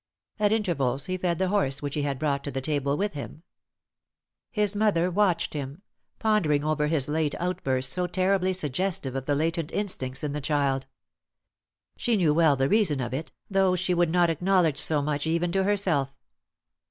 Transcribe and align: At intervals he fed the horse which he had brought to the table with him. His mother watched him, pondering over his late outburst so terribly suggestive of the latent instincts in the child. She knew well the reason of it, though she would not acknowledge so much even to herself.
At 0.39 0.51
intervals 0.51 1.05
he 1.05 1.15
fed 1.17 1.37
the 1.37 1.49
horse 1.49 1.79
which 1.83 1.93
he 1.93 2.01
had 2.01 2.17
brought 2.17 2.43
to 2.45 2.51
the 2.51 2.59
table 2.59 2.97
with 2.97 3.13
him. 3.13 3.43
His 4.49 4.75
mother 4.75 5.11
watched 5.11 5.53
him, 5.53 5.83
pondering 6.17 6.63
over 6.63 6.87
his 6.87 7.07
late 7.07 7.35
outburst 7.39 7.93
so 7.93 8.07
terribly 8.07 8.51
suggestive 8.51 9.15
of 9.15 9.27
the 9.27 9.35
latent 9.35 9.71
instincts 9.71 10.23
in 10.23 10.33
the 10.33 10.41
child. 10.41 10.87
She 11.97 12.17
knew 12.17 12.33
well 12.33 12.55
the 12.55 12.67
reason 12.67 12.99
of 12.99 13.13
it, 13.13 13.31
though 13.47 13.75
she 13.75 13.93
would 13.93 14.09
not 14.09 14.31
acknowledge 14.31 14.79
so 14.79 15.03
much 15.03 15.27
even 15.27 15.51
to 15.51 15.65
herself. 15.65 16.11